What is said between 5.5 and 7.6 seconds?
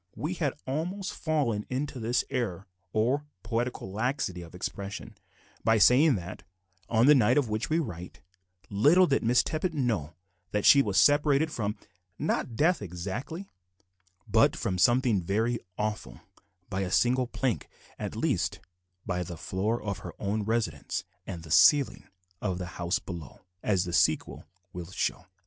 by saying that, on the night of